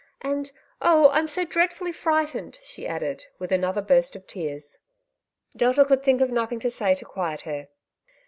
[0.23, 0.51] ''And,
[0.81, 4.79] oh, I'm so dreadfully frightened," she added, with another burst of tears.
[5.55, 7.67] Delta could think of nothing to say to quiet her.